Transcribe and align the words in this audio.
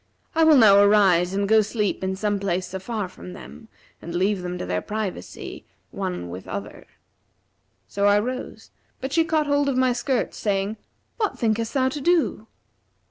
I 0.33 0.43
will 0.45 0.57
now 0.57 0.79
arise 0.79 1.31
and 1.35 1.47
go 1.47 1.61
sleep 1.61 2.03
in 2.03 2.15
some 2.15 2.39
place 2.39 2.73
afar 2.73 3.07
from 3.07 3.33
them 3.33 3.67
and 4.01 4.15
leave 4.15 4.41
them 4.41 4.57
to 4.57 4.65
their 4.65 4.81
privacy, 4.81 5.63
one 5.91 6.31
with 6.31 6.47
other.' 6.47 6.87
So 7.87 8.07
I 8.07 8.17
rose, 8.17 8.71
but 8.99 9.13
she 9.13 9.23
caught 9.23 9.45
hold 9.45 9.69
of 9.69 9.77
my 9.77 9.93
skirts, 9.93 10.37
saying, 10.39 10.77
'What 11.17 11.37
thinkest 11.37 11.75
thou 11.75 11.89
to 11.89 12.01
do?' 12.01 12.47